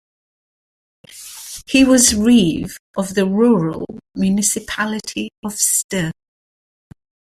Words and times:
He 1.67 1.83
was 1.83 2.15
reeve 2.15 2.77
of 2.97 3.13
the 3.13 3.27
Rural 3.27 3.85
Municipality 4.15 5.29
of 5.45 5.53
Ste. 5.53 6.11